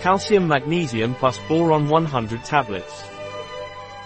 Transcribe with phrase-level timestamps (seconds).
[0.00, 3.04] Calcium Magnesium plus Boron 100 tablets.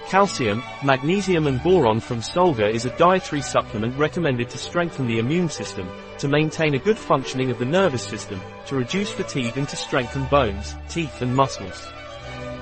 [0.08, 5.48] Calcium, magnesium and boron from Solgar is a dietary supplement recommended to strengthen the immune
[5.48, 5.88] system,
[6.18, 10.24] to maintain a good functioning of the nervous system, to reduce fatigue and to strengthen
[10.24, 11.86] bones, teeth and muscles.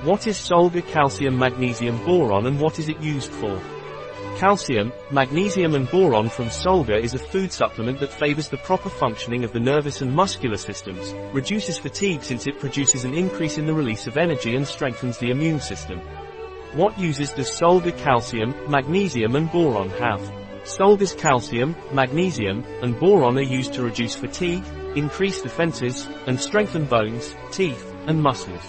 [0.03, 3.59] What is Solgar calcium magnesium boron and what is it used for?
[4.37, 9.43] Calcium, magnesium and boron from Solgar is a food supplement that favors the proper functioning
[9.43, 13.73] of the nervous and muscular systems, reduces fatigue since it produces an increase in the
[13.73, 15.99] release of energy and strengthens the immune system.
[16.73, 20.19] What uses does Solgar calcium, magnesium and boron have?
[20.63, 24.63] Solgar's calcium, magnesium, and boron are used to reduce fatigue,
[24.95, 28.63] increase defenses, and strengthen bones, teeth, and muscles.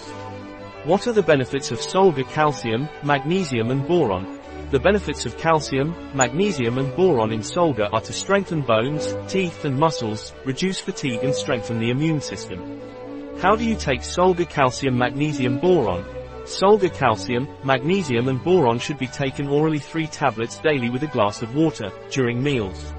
[0.83, 4.34] What are the benefits of Solgar calcium, magnesium and boron?
[4.75, 9.79] The benefits of calcium, magnesium and boron in Solgar are to strengthen bones, teeth and
[9.79, 12.81] muscles, reduce fatigue and strengthen the immune system.
[13.39, 16.03] How do you take Solgar calcium magnesium boron?
[16.43, 21.41] Solgar calcium, magnesium and boron should be taken orally 3 tablets daily with a glass
[21.41, 22.91] of water, during meals.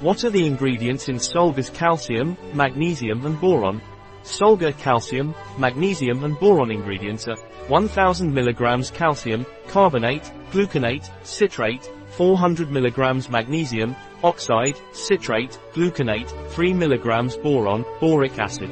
[0.00, 3.82] What are the ingredients in Solgar's calcium, magnesium and boron?
[4.22, 7.36] Solgar calcium, magnesium and boron ingredients are
[7.68, 17.84] 1000 mg calcium, carbonate, gluconate, citrate, 400 mg magnesium, oxide, citrate, gluconate, 3 mg boron,
[18.00, 18.70] boric acid.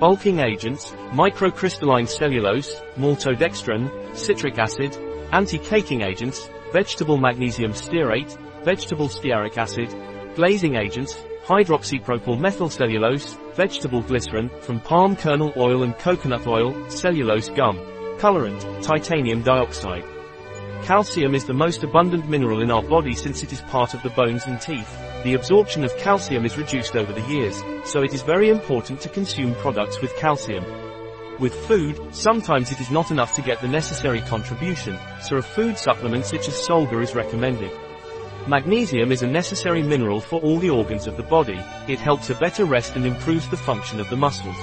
[0.00, 4.96] Bulking agents, microcrystalline cellulose, maltodextrin, citric acid,
[5.32, 9.88] anti-caking agents, vegetable magnesium stearate, vegetable stearic acid,
[10.34, 17.76] glazing agents, hydroxypropyl methylcellulose, vegetable glycerin, from palm kernel oil and coconut oil, cellulose gum,
[18.18, 20.04] colorant, titanium dioxide.
[20.84, 24.10] Calcium is the most abundant mineral in our body since it is part of the
[24.10, 24.90] bones and teeth.
[25.22, 29.08] The absorption of calcium is reduced over the years, so it is very important to
[29.10, 30.64] consume products with calcium.
[31.38, 35.76] With food, sometimes it is not enough to get the necessary contribution, so a food
[35.76, 37.70] supplement such as Solgar is recommended.
[38.46, 42.34] Magnesium is a necessary mineral for all the organs of the body, it helps a
[42.34, 44.58] better rest and improves the function of the muscles.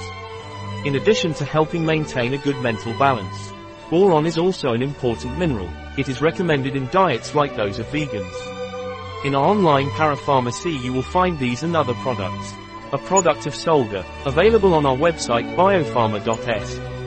[0.86, 3.52] In addition to helping maintain a good mental balance.
[3.90, 9.26] Boron is also an important mineral, it is recommended in diets like those of vegans.
[9.26, 12.54] In our online parapharmacy you will find these and other products.
[12.94, 17.01] A product of Solgar, available on our website biopharma.s.